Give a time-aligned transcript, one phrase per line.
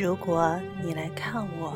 [0.00, 1.74] 如果你来看我，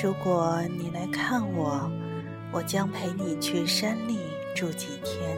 [0.00, 1.90] 如果你来看我，
[2.52, 4.20] 我将陪你去山里
[4.54, 5.36] 住几天。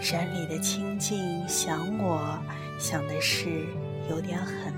[0.00, 2.38] 山里的清静，想我
[2.78, 3.66] 想的是
[4.08, 4.72] 有点狠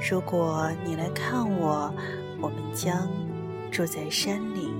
[0.00, 1.92] 如果你来看我，
[2.40, 3.08] 我们将
[3.70, 4.72] 住在山里，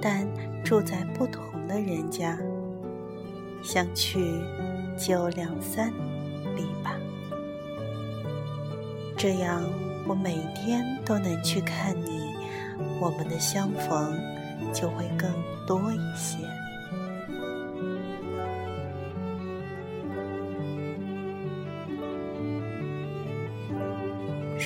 [0.00, 0.26] 但
[0.64, 2.38] 住在不同的人家，
[3.62, 4.18] 相去
[4.96, 5.90] 就两三
[6.56, 6.96] 里吧。
[9.16, 9.62] 这样
[10.06, 12.34] 我每天都能去看你，
[13.00, 14.18] 我们的相逢
[14.72, 15.30] 就会更
[15.66, 16.38] 多一些。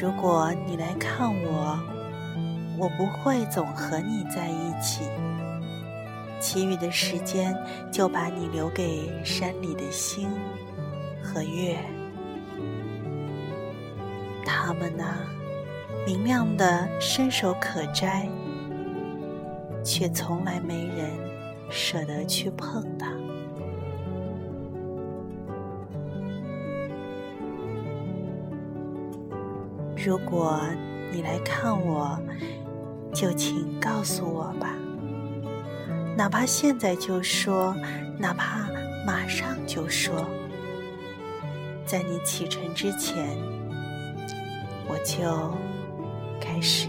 [0.01, 1.79] 如果你来看我，
[2.79, 5.03] 我不会总和你在一起，
[6.41, 7.55] 其余的时间
[7.93, 10.27] 就把你留给山里的星
[11.23, 11.77] 和月。
[14.43, 15.05] 它们呢，
[16.07, 18.27] 明亮的，伸手可摘，
[19.85, 21.11] 却从来没人
[21.69, 23.13] 舍得去碰它。
[30.03, 30.59] 如果
[31.13, 32.19] 你来看我，
[33.13, 34.75] 就请告诉我吧，
[36.17, 37.75] 哪怕现在就说，
[38.19, 38.67] 哪怕
[39.07, 40.25] 马上就说，
[41.85, 43.37] 在你启程之前，
[44.89, 45.55] 我就
[46.41, 46.89] 开始。